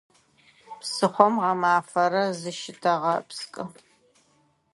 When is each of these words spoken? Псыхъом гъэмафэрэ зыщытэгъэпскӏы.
Псыхъом 0.79 1.33
гъэмафэрэ 1.41 2.23
зыщытэгъэпскӏы. 2.39 3.63